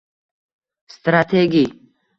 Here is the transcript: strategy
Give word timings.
strategy 0.97 1.63